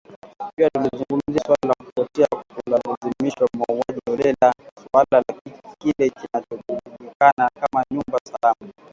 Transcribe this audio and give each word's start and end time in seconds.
Pia 0.55 0.69
tulizungumzia 0.69 1.41
suala 1.45 1.67
la 1.79 1.85
kupotea 1.85 2.27
kwa 2.27 2.43
kulazimishwa, 2.63 3.49
mauaji 3.57 4.01
holela, 4.09 4.53
suala 4.75 5.23
la 5.27 5.53
kile 5.79 6.09
kinachojulikana 6.09 7.49
kama 7.59 7.83
“nyumba 7.91 8.17
salama". 8.25 8.73